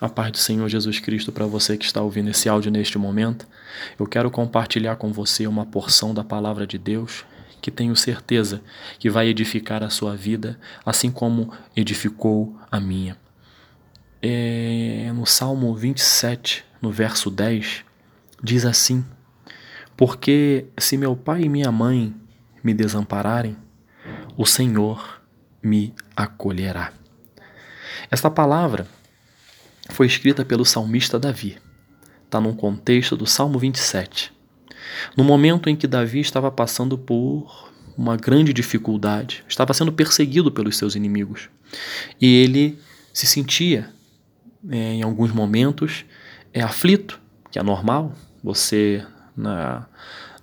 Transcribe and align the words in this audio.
A 0.00 0.08
paz 0.08 0.30
do 0.30 0.38
Senhor 0.38 0.68
Jesus 0.68 1.00
Cristo 1.00 1.32
para 1.32 1.44
você 1.44 1.76
que 1.76 1.84
está 1.84 2.00
ouvindo 2.00 2.30
esse 2.30 2.48
áudio 2.48 2.70
neste 2.70 2.96
momento. 2.96 3.48
Eu 3.98 4.06
quero 4.06 4.30
compartilhar 4.30 4.94
com 4.94 5.12
você 5.12 5.44
uma 5.44 5.66
porção 5.66 6.14
da 6.14 6.22
palavra 6.22 6.64
de 6.68 6.78
Deus 6.78 7.24
que 7.60 7.68
tenho 7.68 7.96
certeza 7.96 8.62
que 9.00 9.10
vai 9.10 9.26
edificar 9.26 9.82
a 9.82 9.90
sua 9.90 10.14
vida, 10.14 10.56
assim 10.86 11.10
como 11.10 11.52
edificou 11.76 12.56
a 12.70 12.78
minha. 12.78 13.16
É, 14.22 15.10
no 15.12 15.26
Salmo 15.26 15.74
27, 15.74 16.64
no 16.80 16.92
verso 16.92 17.28
10, 17.28 17.84
diz 18.40 18.64
assim: 18.64 19.04
Porque 19.96 20.66
se 20.78 20.96
meu 20.96 21.16
pai 21.16 21.42
e 21.42 21.48
minha 21.48 21.72
mãe 21.72 22.14
me 22.62 22.72
desampararem, 22.72 23.56
o 24.36 24.46
Senhor 24.46 25.20
me 25.60 25.92
acolherá. 26.16 26.92
Esta 28.10 28.30
palavra 28.30 28.86
foi 29.90 30.06
escrita 30.06 30.44
pelo 30.44 30.64
salmista 30.64 31.18
Davi. 31.18 31.58
Está 32.24 32.40
num 32.40 32.54
contexto 32.54 33.16
do 33.16 33.26
Salmo 33.26 33.58
27. 33.58 34.32
No 35.16 35.24
momento 35.24 35.68
em 35.68 35.76
que 35.76 35.86
Davi 35.86 36.20
estava 36.20 36.50
passando 36.50 36.98
por 36.98 37.68
uma 37.96 38.16
grande 38.16 38.52
dificuldade, 38.52 39.44
estava 39.48 39.74
sendo 39.74 39.92
perseguido 39.92 40.52
pelos 40.52 40.76
seus 40.76 40.94
inimigos. 40.94 41.48
E 42.20 42.26
ele 42.26 42.78
se 43.12 43.26
sentia, 43.26 43.90
é, 44.70 44.94
em 44.94 45.02
alguns 45.02 45.32
momentos, 45.32 46.04
é, 46.52 46.62
aflito, 46.62 47.20
que 47.50 47.58
é 47.58 47.62
normal, 47.62 48.14
você, 48.42 49.04
na, 49.36 49.86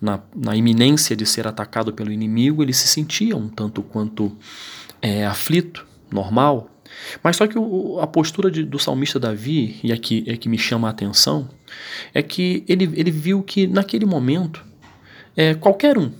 na, 0.01 0.19
na, 0.35 0.55
iminência 0.55 1.15
de 1.15 1.25
ser 1.25 1.47
atacado 1.47 1.93
pelo 1.93 2.11
inimigo, 2.11 2.61
ele 2.61 2.73
se 2.73 2.87
sentia 2.87 3.37
um 3.37 3.47
tanto 3.47 3.81
quanto 3.81 4.35
é, 5.01 5.25
aflito, 5.25 5.87
normal, 6.11 6.69
mas 7.23 7.37
só 7.37 7.47
que 7.47 7.57
o, 7.57 7.99
a 7.99 8.07
postura 8.07 8.49
de, 8.49 8.63
do 8.63 8.79
salmista 8.79 9.19
Davi, 9.19 9.79
e 9.83 9.91
aqui 9.91 10.23
é 10.27 10.37
que 10.37 10.49
me 10.49 10.57
chama 10.57 10.87
a 10.87 10.91
atenção, 10.91 11.49
é 12.13 12.21
que 12.21 12.63
ele, 12.67 12.89
ele 12.93 13.11
viu 13.11 13.43
que 13.43 13.67
naquele 13.67 14.05
momento 14.05 14.63
é, 15.35 15.53
qualquer 15.53 15.97
um, 15.97 16.11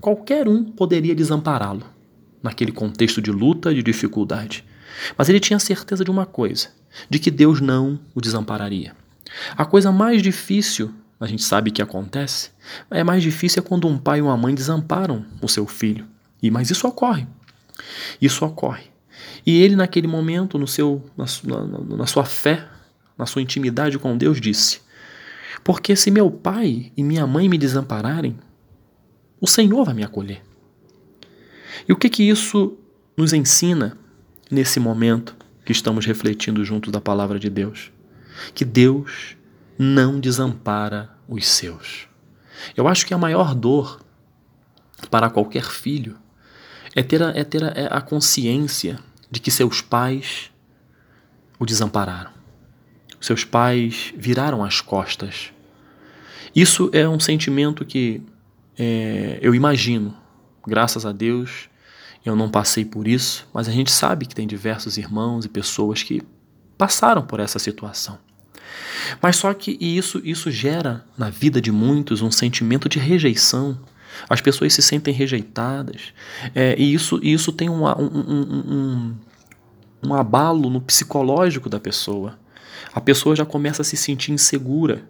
qualquer 0.00 0.48
um 0.48 0.64
poderia 0.64 1.14
desampará-lo 1.14 1.84
naquele 2.42 2.72
contexto 2.72 3.20
de 3.20 3.30
luta, 3.30 3.74
de 3.74 3.82
dificuldade. 3.82 4.64
Mas 5.16 5.28
ele 5.28 5.40
tinha 5.40 5.58
certeza 5.58 6.04
de 6.04 6.10
uma 6.10 6.26
coisa, 6.26 6.68
de 7.08 7.18
que 7.18 7.30
Deus 7.30 7.60
não 7.60 7.98
o 8.14 8.20
desampararia. 8.20 8.94
A 9.56 9.64
coisa 9.64 9.92
mais 9.92 10.22
difícil, 10.22 10.92
a 11.18 11.26
gente 11.26 11.42
sabe 11.42 11.70
que 11.70 11.82
acontece, 11.82 12.50
é 12.90 13.04
mais 13.04 13.22
difícil 13.22 13.62
é 13.62 13.66
quando 13.66 13.86
um 13.86 13.98
pai 13.98 14.18
e 14.18 14.22
uma 14.22 14.36
mãe 14.36 14.54
desamparam 14.54 15.24
o 15.40 15.48
seu 15.48 15.66
filho. 15.66 16.06
E 16.42 16.50
mas 16.50 16.70
isso 16.70 16.86
ocorre. 16.88 17.26
Isso 18.20 18.44
ocorre. 18.44 18.84
E 19.46 19.62
ele, 19.62 19.76
naquele 19.76 20.06
momento, 20.06 20.58
no 20.58 20.66
seu, 20.66 21.02
na, 21.16 21.24
na, 21.44 21.96
na 21.96 22.06
sua 22.06 22.24
fé, 22.24 22.68
na 23.16 23.26
sua 23.26 23.42
intimidade 23.42 23.98
com 23.98 24.16
Deus, 24.16 24.40
disse: 24.40 24.80
Porque 25.64 25.96
se 25.96 26.10
meu 26.10 26.30
pai 26.30 26.92
e 26.96 27.02
minha 27.02 27.26
mãe 27.26 27.48
me 27.48 27.58
desampararem, 27.58 28.38
o 29.40 29.46
Senhor 29.46 29.84
vai 29.84 29.94
me 29.94 30.04
acolher. 30.04 30.42
E 31.88 31.92
o 31.92 31.96
que 31.96 32.08
que 32.08 32.22
isso 32.22 32.76
nos 33.16 33.32
ensina 33.32 33.96
nesse 34.50 34.78
momento 34.78 35.36
que 35.64 35.72
estamos 35.72 36.04
refletindo 36.04 36.64
juntos 36.64 36.92
da 36.92 37.00
palavra 37.00 37.38
de 37.38 37.48
Deus? 37.48 37.90
Que 38.54 38.64
Deus 38.64 39.36
não 39.78 40.20
desampara 40.20 41.10
os 41.28 41.46
seus. 41.46 42.08
Eu 42.76 42.86
acho 42.86 43.06
que 43.06 43.14
a 43.14 43.18
maior 43.18 43.54
dor 43.54 44.00
para 45.10 45.30
qualquer 45.30 45.64
filho 45.64 46.16
é 46.94 47.02
ter 47.02 47.22
a, 47.22 47.30
é 47.30 47.44
ter 47.44 47.64
a, 47.64 47.68
é 47.68 47.88
a 47.90 48.00
consciência 48.00 48.98
de 49.30 49.40
que 49.40 49.50
seus 49.50 49.80
pais 49.80 50.50
o 51.58 51.66
desampararam. 51.66 52.30
Seus 53.20 53.44
pais 53.44 54.12
viraram 54.16 54.64
as 54.64 54.80
costas. 54.80 55.52
Isso 56.54 56.90
é 56.92 57.08
um 57.08 57.20
sentimento 57.20 57.84
que 57.84 58.22
é, 58.78 59.38
eu 59.42 59.54
imagino. 59.54 60.16
Graças 60.66 61.04
a 61.04 61.12
Deus 61.12 61.68
eu 62.24 62.36
não 62.36 62.50
passei 62.50 62.84
por 62.84 63.08
isso, 63.08 63.48
mas 63.52 63.68
a 63.68 63.72
gente 63.72 63.90
sabe 63.90 64.26
que 64.26 64.34
tem 64.34 64.46
diversos 64.46 64.98
irmãos 64.98 65.44
e 65.44 65.48
pessoas 65.48 66.02
que 66.02 66.22
passaram 66.76 67.22
por 67.22 67.40
essa 67.40 67.58
situação. 67.58 68.18
Mas 69.22 69.36
só 69.36 69.52
que 69.54 69.76
isso, 69.80 70.20
isso 70.24 70.50
gera 70.50 71.04
na 71.16 71.30
vida 71.30 71.60
de 71.60 71.72
muitos 71.72 72.22
um 72.22 72.30
sentimento 72.30 72.88
de 72.88 72.98
rejeição. 72.98 73.78
As 74.28 74.40
pessoas 74.40 74.72
se 74.72 74.82
sentem 74.82 75.12
rejeitadas. 75.12 76.12
É, 76.54 76.74
e 76.78 76.92
isso, 76.94 77.20
isso 77.22 77.52
tem 77.52 77.68
um, 77.68 77.84
um, 77.84 79.14
um, 79.14 79.14
um 80.02 80.14
abalo 80.14 80.70
no 80.70 80.80
psicológico 80.80 81.68
da 81.68 81.80
pessoa. 81.80 82.38
A 82.92 83.00
pessoa 83.00 83.36
já 83.36 83.44
começa 83.44 83.82
a 83.82 83.84
se 83.84 83.96
sentir 83.96 84.32
insegura. 84.32 85.04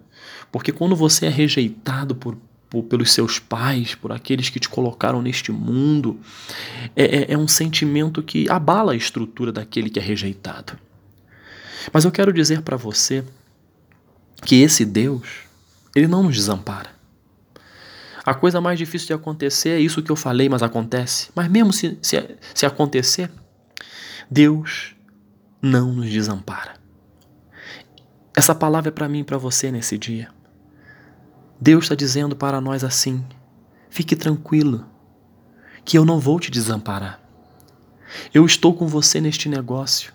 Porque 0.52 0.72
quando 0.72 0.96
você 0.96 1.26
é 1.26 1.28
rejeitado 1.28 2.14
por, 2.14 2.36
por, 2.68 2.82
pelos 2.84 3.12
seus 3.12 3.38
pais, 3.38 3.94
por 3.94 4.12
aqueles 4.12 4.48
que 4.48 4.60
te 4.60 4.68
colocaram 4.68 5.22
neste 5.22 5.52
mundo, 5.52 6.18
é, 6.96 7.32
é, 7.32 7.32
é 7.32 7.38
um 7.38 7.48
sentimento 7.48 8.22
que 8.22 8.48
abala 8.50 8.92
a 8.92 8.96
estrutura 8.96 9.52
daquele 9.52 9.90
que 9.90 9.98
é 9.98 10.02
rejeitado. 10.02 10.78
Mas 11.92 12.04
eu 12.04 12.10
quero 12.10 12.32
dizer 12.32 12.62
para 12.62 12.76
você 12.76 13.24
que 14.44 14.60
esse 14.60 14.84
Deus, 14.84 15.28
ele 15.94 16.06
não 16.06 16.22
nos 16.22 16.34
desampara. 16.34 16.99
A 18.24 18.34
coisa 18.34 18.60
mais 18.60 18.78
difícil 18.78 19.08
de 19.08 19.12
acontecer 19.14 19.70
é 19.70 19.80
isso 19.80 20.02
que 20.02 20.10
eu 20.10 20.16
falei, 20.16 20.48
mas 20.48 20.62
acontece. 20.62 21.30
Mas 21.34 21.48
mesmo 21.48 21.72
se, 21.72 21.98
se, 22.02 22.36
se 22.54 22.66
acontecer, 22.66 23.30
Deus 24.30 24.94
não 25.62 25.92
nos 25.92 26.10
desampara. 26.10 26.74
Essa 28.36 28.54
palavra 28.54 28.88
é 28.88 28.92
para 28.92 29.08
mim 29.08 29.20
e 29.20 29.24
para 29.24 29.38
você 29.38 29.70
nesse 29.70 29.98
dia. 29.98 30.28
Deus 31.60 31.84
está 31.84 31.94
dizendo 31.94 32.34
para 32.34 32.60
nós 32.60 32.84
assim: 32.84 33.24
fique 33.90 34.16
tranquilo, 34.16 34.86
que 35.84 35.98
eu 35.98 36.04
não 36.04 36.18
vou 36.18 36.38
te 36.38 36.50
desamparar. 36.50 37.20
Eu 38.32 38.44
estou 38.44 38.74
com 38.74 38.86
você 38.86 39.20
neste 39.20 39.48
negócio. 39.48 40.12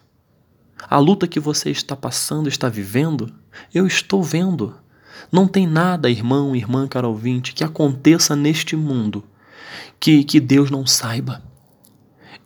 A 0.90 0.98
luta 0.98 1.28
que 1.28 1.40
você 1.40 1.70
está 1.72 1.96
passando, 1.96 2.50
está 2.50 2.68
vivendo, 2.68 3.34
eu 3.74 3.88
estou 3.88 4.22
vendo. 4.24 4.76
Não 5.32 5.48
tem 5.48 5.68
nada, 5.68 6.10
irmão, 6.10 6.56
irmã, 6.56 6.88
caro 6.88 7.10
ouvinte, 7.10 7.54
que 7.54 7.64
aconteça 7.64 8.36
neste 8.36 8.76
mundo 8.76 9.24
que, 10.00 10.24
que 10.24 10.40
Deus 10.40 10.70
não 10.70 10.86
saiba. 10.86 11.44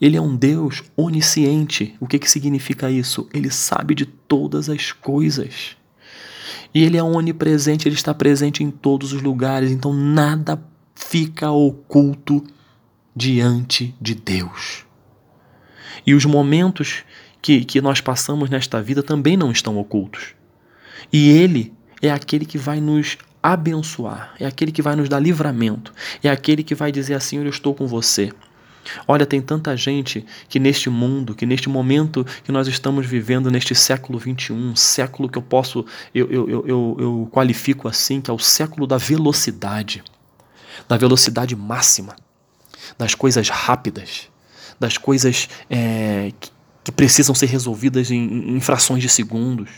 Ele 0.00 0.16
é 0.16 0.20
um 0.20 0.34
Deus 0.34 0.82
onisciente. 0.96 1.94
O 2.00 2.06
que, 2.06 2.18
que 2.18 2.30
significa 2.30 2.90
isso? 2.90 3.28
Ele 3.34 3.50
sabe 3.50 3.94
de 3.94 4.06
todas 4.06 4.68
as 4.70 4.92
coisas. 4.92 5.76
E 6.72 6.82
ele 6.82 6.96
é 6.96 7.02
onipresente, 7.02 7.86
ele 7.86 7.96
está 7.96 8.14
presente 8.14 8.62
em 8.62 8.70
todos 8.70 9.12
os 9.12 9.20
lugares, 9.20 9.70
então 9.70 9.92
nada 9.92 10.62
fica 10.94 11.50
oculto 11.50 12.44
diante 13.14 13.94
de 14.00 14.14
Deus. 14.14 14.84
E 16.06 16.14
os 16.14 16.24
momentos 16.24 17.04
que, 17.42 17.64
que 17.64 17.80
nós 17.80 18.00
passamos 18.00 18.48
nesta 18.48 18.80
vida 18.80 19.02
também 19.02 19.36
não 19.36 19.50
estão 19.50 19.78
ocultos. 19.78 20.34
E 21.12 21.28
Ele 21.30 21.72
é 22.02 22.10
aquele 22.10 22.44
que 22.44 22.58
vai 22.58 22.80
nos 22.80 23.18
abençoar, 23.42 24.34
é 24.38 24.46
aquele 24.46 24.72
que 24.72 24.82
vai 24.82 24.94
nos 24.96 25.08
dar 25.08 25.18
livramento, 25.18 25.92
é 26.22 26.28
aquele 26.28 26.62
que 26.62 26.74
vai 26.74 26.92
dizer 26.92 27.14
assim: 27.14 27.38
Eu 27.38 27.48
estou 27.48 27.74
com 27.74 27.86
você. 27.86 28.32
Olha, 29.06 29.26
tem 29.26 29.40
tanta 29.40 29.76
gente 29.76 30.24
que 30.48 30.58
neste 30.58 30.88
mundo, 30.88 31.34
que 31.34 31.44
neste 31.44 31.68
momento 31.68 32.26
que 32.42 32.50
nós 32.50 32.66
estamos 32.66 33.06
vivendo, 33.06 33.50
neste 33.50 33.74
século 33.74 34.18
21, 34.18 34.74
século 34.74 35.28
que 35.28 35.38
eu 35.38 35.42
posso, 35.42 35.84
eu, 36.14 36.30
eu, 36.30 36.48
eu, 36.48 36.66
eu, 36.66 36.96
eu 36.98 37.28
qualifico 37.30 37.88
assim, 37.88 38.20
que 38.20 38.30
é 38.30 38.34
o 38.34 38.38
século 38.38 38.86
da 38.86 38.96
velocidade, 38.96 40.02
da 40.88 40.96
velocidade 40.96 41.54
máxima, 41.54 42.16
das 42.98 43.14
coisas 43.14 43.48
rápidas, 43.48 44.28
das 44.78 44.96
coisas 44.96 45.48
é, 45.68 46.32
que, 46.40 46.50
que 46.84 46.92
precisam 46.92 47.34
ser 47.34 47.46
resolvidas 47.46 48.10
em, 48.10 48.56
em 48.56 48.60
frações 48.60 49.02
de 49.02 49.08
segundos. 49.08 49.68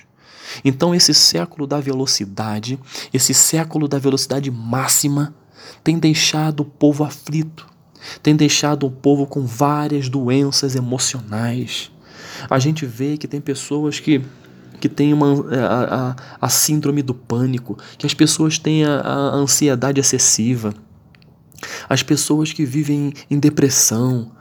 Então, 0.64 0.94
esse 0.94 1.14
século 1.14 1.66
da 1.66 1.80
velocidade, 1.80 2.78
esse 3.12 3.34
século 3.34 3.88
da 3.88 3.98
velocidade 3.98 4.50
máxima, 4.50 5.34
tem 5.82 5.98
deixado 5.98 6.60
o 6.60 6.64
povo 6.64 7.04
aflito, 7.04 7.66
tem 8.22 8.34
deixado 8.34 8.86
o 8.86 8.90
povo 8.90 9.26
com 9.26 9.44
várias 9.44 10.08
doenças 10.08 10.74
emocionais. 10.74 11.90
A 12.48 12.58
gente 12.58 12.86
vê 12.86 13.16
que 13.16 13.28
tem 13.28 13.40
pessoas 13.40 14.00
que 14.00 14.22
que 14.80 14.88
têm 14.88 15.12
uma, 15.12 15.28
a, 15.56 16.10
a, 16.10 16.16
a 16.40 16.48
síndrome 16.48 17.02
do 17.02 17.14
pânico, 17.14 17.78
que 17.96 18.04
as 18.04 18.14
pessoas 18.14 18.58
têm 18.58 18.84
a, 18.84 18.98
a 18.98 19.36
ansiedade 19.36 20.00
excessiva, 20.00 20.74
as 21.88 22.02
pessoas 22.02 22.52
que 22.52 22.64
vivem 22.64 23.12
em 23.30 23.38
depressão, 23.38 24.32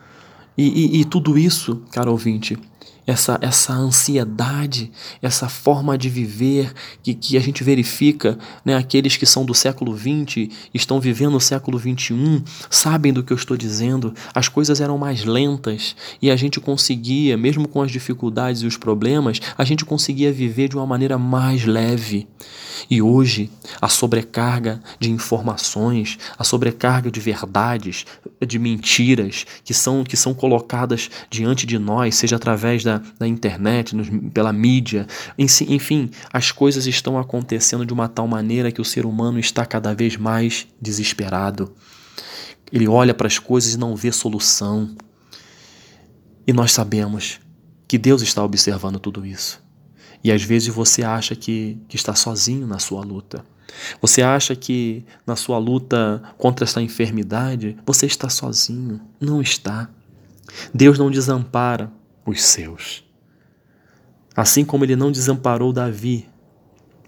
e, 0.58 0.98
e, 0.98 1.02
e 1.02 1.06
tudo 1.06 1.38
isso, 1.38 1.84
caro 1.92 2.10
ouvinte, 2.10 2.58
essa, 3.06 3.38
essa 3.42 3.74
ansiedade, 3.74 4.92
essa 5.22 5.50
forma 5.50 5.98
de 5.98 6.10
viver 6.10 6.72
que, 7.02 7.14
que 7.14 7.38
a 7.38 7.40
gente 7.40 7.64
verifica, 7.64 8.38
né, 8.64 8.76
aqueles 8.76 9.18
que 9.18 9.26
são 9.26 9.46
do 9.46 9.54
século 9.54 9.98
XX, 9.98 10.50
estão 10.74 11.00
vivendo 11.00 11.32
no 11.32 11.42
século 11.42 11.80
XXI, 11.80 12.44
sabem 12.70 13.12
do 13.12 13.24
que 13.24 13.34
eu 13.34 13.38
estou 13.38 13.58
dizendo. 13.58 14.14
As 14.34 14.48
coisas 14.48 14.80
eram 14.82 14.98
mais 14.98 15.24
lentas 15.24 15.96
e 16.22 16.30
a 16.30 16.36
gente 16.36 16.60
conseguia, 16.60 17.38
mesmo 17.38 17.68
com 17.68 17.82
as 17.82 17.92
dificuldades 17.92 18.62
e 18.62 18.68
os 18.68 18.78
problemas, 18.78 19.40
a 19.58 19.64
gente 19.64 19.84
conseguia 19.84 20.32
viver 20.32 20.70
de 20.70 20.76
uma 20.76 20.86
maneira 20.86 21.18
mais 21.18 21.66
leve. 21.66 22.28
E 22.90 23.02
hoje, 23.02 23.50
a 23.82 23.88
sobrecarga 23.88 24.82
de 25.00 25.12
informações, 25.12 26.18
a 26.38 26.44
sobrecarga 26.44 27.12
de 27.12 27.20
verdades, 27.20 28.06
de 28.46 28.58
mentiras 28.58 29.46
que 29.64 29.74
são, 29.74 30.04
que 30.04 30.18
são 30.18 30.34
colocadas 30.34 31.10
diante 31.30 31.66
de 31.66 31.78
nós, 31.78 32.16
seja 32.16 32.36
através 32.36 32.71
da, 32.84 33.02
da 33.20 33.28
internet, 33.28 33.96
nos, 33.96 34.08
pela 34.34 34.52
mídia, 34.52 35.06
enfim, 35.38 36.10
as 36.32 36.52
coisas 36.52 36.88
estão 36.88 37.18
acontecendo 37.18 37.86
de 37.86 37.94
uma 37.94 38.08
tal 38.08 38.28
maneira 38.28 38.72
que 38.72 38.82
o 38.82 38.86
ser 38.86 39.06
humano 39.06 39.40
está 39.40 39.66
cada 39.66 39.94
vez 39.94 40.18
mais 40.18 40.68
desesperado. 40.82 41.74
Ele 42.72 42.88
olha 42.88 43.14
para 43.14 43.28
as 43.28 43.38
coisas 43.38 43.74
e 43.74 43.78
não 43.78 43.96
vê 43.96 44.12
solução. 44.12 44.96
E 46.48 46.54
nós 46.54 46.72
sabemos 46.72 47.40
que 47.88 47.98
Deus 47.98 48.22
está 48.22 48.44
observando 48.44 49.00
tudo 49.00 49.26
isso. 49.26 49.62
E 50.24 50.32
às 50.32 50.42
vezes 50.42 50.70
você 50.70 51.04
acha 51.04 51.36
que, 51.36 51.78
que 51.88 51.96
está 51.96 52.16
sozinho 52.16 52.66
na 52.66 52.80
sua 52.80 53.04
luta. 53.04 53.44
Você 54.02 54.22
acha 54.22 54.56
que 54.56 55.06
na 55.26 55.36
sua 55.36 55.58
luta 55.58 56.22
contra 56.38 56.66
essa 56.66 56.82
enfermidade 56.82 57.78
você 57.86 58.06
está 58.06 58.30
sozinho. 58.30 59.02
Não 59.20 59.42
está. 59.42 59.90
Deus 60.74 60.98
não 60.98 61.10
desampara 61.10 61.92
os 62.32 62.42
seus. 62.42 63.04
Assim 64.36 64.66
como 64.66 64.84
ele 64.84 64.96
não 64.96 65.12
desamparou 65.12 65.72
Davi 65.72 66.28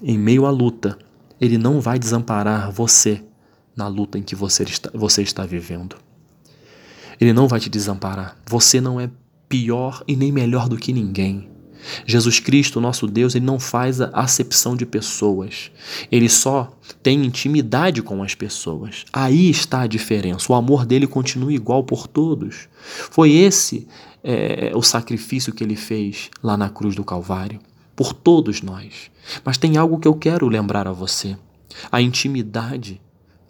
em 0.02 0.18
meio 0.18 0.46
à 0.46 0.50
luta, 0.50 0.98
ele 1.40 1.58
não 1.58 1.80
vai 1.82 1.98
desamparar 1.98 2.72
você 2.72 3.24
na 3.76 3.88
luta 3.88 4.18
em 4.18 4.22
que 4.22 4.36
você 4.36 4.64
está, 4.64 4.90
você 4.94 5.22
está 5.22 5.46
vivendo. 5.46 5.96
Ele 7.20 7.34
não 7.34 7.48
vai 7.48 7.60
te 7.60 7.70
desamparar. 7.70 8.38
Você 8.46 8.82
não 8.82 9.00
é 9.00 9.10
pior 9.48 10.04
e 10.08 10.16
nem 10.16 10.32
melhor 10.32 10.68
do 10.68 10.78
que 10.78 10.92
ninguém. 10.92 11.50
Jesus 12.06 12.40
Cristo, 12.40 12.82
nosso 12.82 13.08
Deus, 13.08 13.36
ele 13.36 13.46
não 13.46 13.60
faz 13.60 14.02
a 14.02 14.10
acepção 14.14 14.76
de 14.76 14.86
pessoas. 14.86 15.72
Ele 16.12 16.30
só 16.30 16.72
tem 17.02 17.26
intimidade 17.26 18.02
com 18.02 18.24
as 18.24 18.36
pessoas. 18.36 19.06
Aí 19.12 19.50
está 19.50 19.82
a 19.82 19.88
diferença. 19.88 20.52
O 20.52 20.56
amor 20.56 20.86
dele 20.86 21.08
continua 21.08 21.54
igual 21.54 21.84
por 21.84 22.08
todos. 22.08 22.68
Foi 23.12 23.32
esse 23.32 23.88
é, 24.24 24.72
o 24.74 24.82
sacrifício 24.82 25.54
que 25.54 25.64
ele 25.64 25.76
fez 25.76 26.30
lá 26.42 26.56
na 26.56 26.70
cruz 26.70 26.96
do 26.96 27.04
Calvário, 27.04 27.60
por 27.96 28.14
todos 28.14 28.62
nós. 28.62 29.12
Mas 29.44 29.58
tem 29.58 29.78
algo 29.78 30.00
que 30.00 30.08
eu 30.08 30.16
quero 30.16 30.48
lembrar 30.48 30.88
a 30.88 30.94
você: 30.94 31.38
a 31.92 32.02
intimidade 32.02 33.02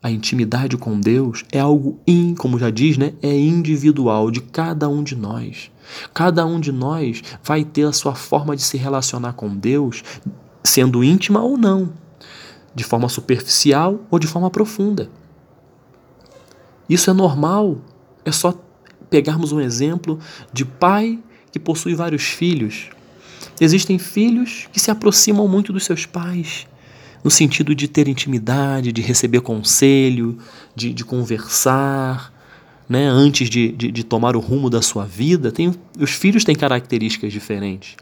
a 0.04 0.12
intimidade 0.12 0.76
com 0.76 1.00
Deus 1.00 1.46
é 1.50 1.62
algo, 1.62 1.98
in, 2.06 2.36
como 2.36 2.60
já 2.60 2.70
diz, 2.70 2.98
né? 2.98 3.14
é 3.22 3.34
individual 3.34 4.30
de 4.30 4.42
cada 4.42 4.90
um 4.90 5.02
de 5.02 5.16
nós. 5.16 5.72
Cada 6.14 6.46
um 6.46 6.60
de 6.60 6.74
nós 6.74 7.24
vai 7.42 7.64
ter 7.64 7.84
a 7.84 7.94
sua 7.94 8.14
forma 8.14 8.54
de 8.54 8.62
se 8.62 8.76
relacionar 8.76 9.32
com 9.32 9.56
Deus, 9.56 10.04
sendo 10.62 11.06
íntima 11.06 11.42
ou 11.42 11.58
não, 11.58 11.94
de 12.76 12.84
forma 12.84 13.08
superficial 13.08 14.02
ou 14.12 14.20
de 14.20 14.28
forma 14.28 14.50
profunda. 14.50 15.10
Isso 16.90 17.10
é 17.10 17.14
normal. 17.14 17.78
É 18.26 18.32
só 18.32 18.54
pegarmos 19.10 19.54
um 19.54 19.62
exemplo 19.62 20.20
de 20.52 20.66
pai 20.66 21.18
que 21.50 21.60
possui 21.60 21.96
vários 21.96 22.24
filhos. 22.24 22.90
Existem 23.60 23.98
filhos 23.98 24.68
que 24.74 24.82
se 24.82 24.92
aproximam 24.92 25.48
muito 25.48 25.72
dos 25.72 25.86
seus 25.86 26.06
pais 26.06 26.68
no 27.24 27.32
sentido 27.32 27.74
de 27.74 27.88
ter 27.88 28.08
intimidade, 28.08 28.92
de 28.92 29.02
receber 29.02 29.42
conselho, 29.42 30.38
de, 30.76 30.94
de 30.94 31.06
conversar, 31.06 32.34
né? 32.88 33.08
antes 33.08 33.50
de, 33.50 33.72
de, 33.72 33.92
de, 33.92 34.04
tomar 34.04 34.36
o 34.36 34.40
rumo 34.40 34.70
da 34.70 34.82
sua 34.82 35.06
vida. 35.06 35.52
Tem, 35.52 35.74
os 35.98 36.12
filhos 36.12 36.44
têm 36.44 36.56
características 36.56 37.32
diferentes. 37.32 37.96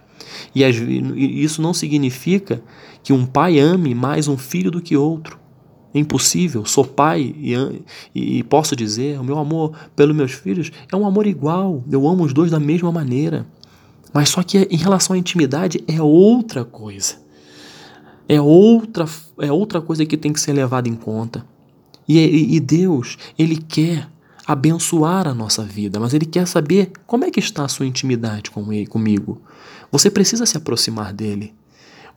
E, 0.56 0.64
as, 0.64 0.76
isso 0.76 1.62
não 1.62 1.74
significa 1.74 2.62
que 3.04 3.14
um 3.14 3.26
pai 3.26 3.60
ame 3.60 3.94
mais 3.94 4.28
um 4.28 4.38
filho 4.38 4.72
do 4.72 4.82
que 4.82 4.98
outro. 4.98 5.40
É 5.94 6.00
impossível. 6.00 6.66
Sou 6.66 6.86
pai 6.86 7.36
e, 7.38 7.54
e, 8.16 8.38
e 8.40 8.44
posso 8.44 8.78
dizer: 8.78 9.20
o 9.20 9.24
meu 9.24 9.38
amor 9.38 9.74
pelos 9.94 10.16
meus 10.16 10.32
filhos 10.32 10.72
é 10.90 10.96
um 10.96 11.06
amor 11.06 11.28
igual. 11.28 11.84
Eu 11.92 12.08
amo 12.08 12.24
os 12.24 12.34
dois 12.34 12.50
da 12.50 12.62
mesma 12.62 12.92
maneira. 12.94 13.46
Mas 14.14 14.30
só 14.30 14.42
que 14.42 14.58
em 14.72 14.78
relação 14.78 15.14
à 15.14 15.20
intimidade 15.20 15.84
é 15.88 16.02
outra 16.02 16.64
coisa 16.64 17.22
é 18.28 18.40
outra, 18.40 19.06
é 19.40 19.52
outra 19.52 19.82
coisa 19.82 20.06
que 20.06 20.18
tem 20.18 20.32
que 20.32 20.40
ser 20.40 20.54
levada 20.54 20.88
em 20.88 20.96
conta. 20.96 21.46
E, 22.08 22.56
e, 22.56 22.60
Deus, 22.60 23.18
Ele 23.38 23.58
quer 23.58 24.10
abençoar 24.46 25.28
a 25.28 25.34
nossa 25.34 25.64
vida, 25.64 26.00
mas 26.00 26.14
Ele 26.14 26.26
quer 26.26 26.48
saber 26.48 26.92
como 27.06 27.26
é 27.26 27.32
que 27.32 27.40
está 27.40 27.64
a 27.64 27.70
sua 27.70 27.86
intimidade 27.86 28.52
com 28.52 28.72
ele, 28.74 28.88
comigo. 28.88 29.42
Você 29.92 30.10
precisa 30.10 30.46
se 30.46 30.58
aproximar 30.58 31.14
dEle. 31.14 31.54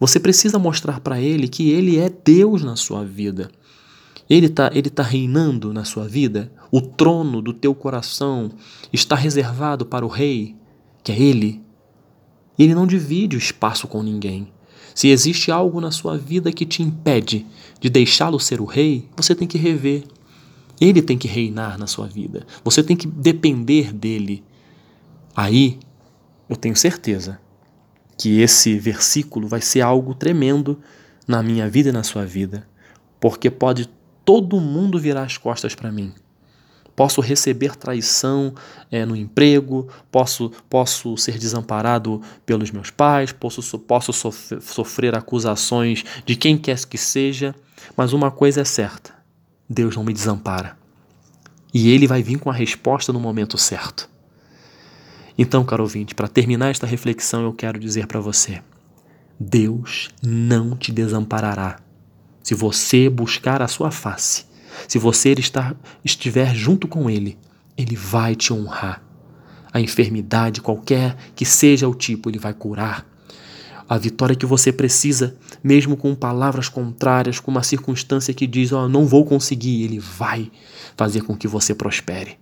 Você 0.01 0.19
precisa 0.19 0.59
mostrar 0.59 1.01
para 1.01 1.21
Ele 1.21 1.49
que 1.49 1.71
Ele 1.71 1.99
é 1.99 2.09
Deus 2.09 2.65
na 2.65 2.77
sua 2.77 3.05
vida. 3.05 3.51
Ele 4.29 4.47
está 4.47 4.71
ele 4.73 4.91
tá 4.91 5.03
reinando 5.03 5.73
na 5.73 5.85
sua 5.85 6.09
vida. 6.09 6.51
O 6.71 6.81
trono 6.81 7.43
do 7.43 7.53
teu 7.53 7.75
coração 7.75 8.51
está 8.93 9.15
reservado 9.15 9.85
para 9.85 10.05
o 10.05 10.09
Rei, 10.09 10.57
que 11.03 11.13
é 11.13 11.21
Ele. 11.21 11.63
Ele 12.59 12.75
não 12.75 12.87
divide 12.87 13.37
o 13.37 13.39
espaço 13.39 13.87
com 13.87 14.03
ninguém. 14.03 14.54
Se 14.95 15.09
existe 15.09 15.51
algo 15.51 15.81
na 15.81 15.91
sua 15.91 16.17
vida 16.17 16.53
que 16.53 16.65
te 16.65 16.83
impede 16.83 17.45
de 17.81 17.91
deixá-lo 17.91 18.39
ser 18.39 18.61
o 18.61 18.65
rei, 18.65 19.09
você 19.17 19.35
tem 19.35 19.49
que 19.49 19.59
rever. 19.59 20.05
Ele 20.81 21.03
tem 21.03 21.19
que 21.19 21.29
reinar 21.29 21.79
na 21.79 21.87
sua 21.87 22.07
vida. 22.07 22.47
Você 22.65 22.83
tem 22.83 22.97
que 22.97 23.07
depender 23.07 23.93
dele. 23.93 24.43
Aí, 25.35 25.79
eu 26.49 26.57
tenho 26.57 26.77
certeza 26.77 27.41
que 28.17 28.41
esse 28.41 28.79
versículo 28.79 29.49
vai 29.49 29.61
ser 29.61 29.81
algo 29.81 30.15
tremendo 30.15 30.79
na 31.27 31.43
minha 31.43 31.69
vida 31.69 31.89
e 31.89 31.93
na 31.93 32.03
sua 32.03 32.25
vida, 32.25 32.67
porque 33.19 33.51
pode 33.51 33.89
todo 34.25 34.61
mundo 34.61 34.99
virar 34.99 35.25
as 35.25 35.37
costas 35.37 35.75
para 35.75 35.91
mim 35.91 36.13
posso 36.97 37.21
receber 37.21 37.77
traição 37.77 38.55
é, 38.91 39.05
no 39.05 39.17
emprego, 39.17 39.89
posso, 40.11 40.51
posso 40.69 41.17
ser 41.17 41.39
desamparado 41.39 42.23
pelos 42.47 42.71
meus 42.71 42.91
pais, 42.91 43.33
posso, 43.33 43.79
posso 43.79 44.13
sofrer, 44.13 44.61
sofrer 44.63 45.15
acusações 45.15 46.05
de 46.25 46.37
quem 46.37 46.57
quer 46.57 46.85
que 46.87 46.99
seja, 46.99 47.55
mas 47.97 48.13
uma 48.13 48.31
coisa 48.31 48.61
é 48.61 48.65
certa: 48.65 49.13
Deus 49.69 49.97
não 49.97 50.05
me 50.05 50.13
desampara. 50.13 50.77
E 51.73 51.91
Ele 51.91 52.07
vai 52.07 52.23
vir 52.23 52.39
com 52.39 52.51
a 52.51 52.55
resposta 52.55 53.13
no 53.13 53.19
momento 53.19 53.59
certo. 53.59 54.09
Então, 55.37 55.65
caro 55.65 55.83
ouvinte, 55.83 56.15
para 56.15 56.29
terminar 56.29 56.71
esta 56.71 56.87
reflexão, 56.87 57.43
eu 57.43 57.53
quero 57.53 57.79
dizer 57.79 58.07
para 58.07 58.21
você: 58.21 58.63
Deus 59.39 60.09
não 60.23 60.77
te 60.77 60.93
desamparará 60.93 61.81
se 62.43 62.55
você 62.55 63.09
buscar 63.09 63.61
a 63.63 63.67
sua 63.67 63.91
face 63.91 64.54
se 64.89 64.99
você 64.99 65.33
estar, 65.33 65.77
estiver 66.05 66.55
junto 66.55 66.87
com 66.87 67.09
Ele, 67.09 67.39
Ele 67.77 67.97
vai 67.97 68.35
te 68.35 68.53
honrar. 68.53 69.03
A 69.73 69.81
enfermidade, 69.81 70.61
qualquer 70.61 71.17
que 71.35 71.45
seja 71.45 71.89
o 71.89 71.95
tipo, 71.95 72.31
Ele 72.31 72.39
vai 72.39 72.55
curar. 72.55 73.07
A 73.89 73.99
vitória 73.99 74.37
que 74.37 74.47
você 74.47 74.73
precisa, 74.73 75.37
mesmo 75.63 75.97
com 75.97 76.15
palavras 76.15 76.69
contrárias, 76.69 77.39
com 77.39 77.51
uma 77.51 77.63
circunstância 77.63 78.33
que 78.33 78.47
diz, 78.47 78.73
ó, 78.73 78.85
oh, 78.85 78.89
não 78.89 79.07
vou 79.07 79.25
conseguir, 79.25 79.85
Ele 79.85 79.99
vai 79.99 80.51
fazer 80.97 81.23
com 81.23 81.37
que 81.37 81.49
você 81.49 81.75
prospere. 81.75 82.39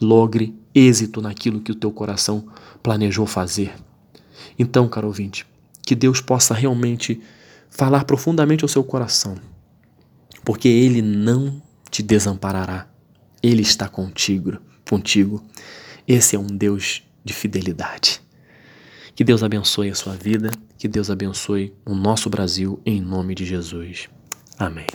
Logre 0.00 0.54
êxito 0.74 1.20
naquilo 1.20 1.60
que 1.60 1.70
o 1.70 1.76
teu 1.76 1.92
coração 1.92 2.46
planejou 2.82 3.26
fazer. 3.26 3.72
Então, 4.58 4.88
caro 4.88 5.06
ouvinte, 5.06 5.46
que 5.82 5.94
Deus 5.94 6.20
possa 6.20 6.54
realmente 6.54 7.20
falar 7.70 8.04
profundamente 8.04 8.64
ao 8.64 8.68
seu 8.68 8.82
coração 8.82 9.36
porque 10.44 10.68
Ele 10.68 11.02
não 11.02 11.62
te 11.90 12.02
desamparará. 12.02 12.88
Ele 13.42 13.62
está 13.62 13.88
contigo, 13.88 14.58
contigo. 14.88 15.42
Esse 16.06 16.36
é 16.36 16.38
um 16.38 16.46
Deus 16.46 17.02
de 17.24 17.32
fidelidade. 17.32 18.20
Que 19.14 19.24
Deus 19.24 19.42
abençoe 19.42 19.90
a 19.90 19.94
sua 19.94 20.14
vida, 20.14 20.50
que 20.78 20.88
Deus 20.88 21.10
abençoe 21.10 21.74
o 21.84 21.94
nosso 21.94 22.30
Brasil, 22.30 22.80
em 22.84 23.00
nome 23.00 23.34
de 23.34 23.44
Jesus. 23.44 24.08
Amém. 24.58 24.86